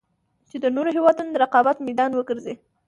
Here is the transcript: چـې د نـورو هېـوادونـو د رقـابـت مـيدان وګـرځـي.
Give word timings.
چـې 0.49 0.57
د 0.61 0.65
نـورو 0.75 0.89
هېـوادونـو 0.95 1.33
د 1.33 1.35
رقـابـت 1.43 1.77
مـيدان 1.85 2.11
وګـرځـي. 2.15 2.55